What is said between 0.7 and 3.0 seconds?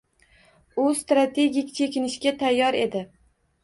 U strategik chekinishga tayyor